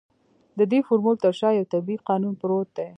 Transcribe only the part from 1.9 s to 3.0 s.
قانون پروت دی.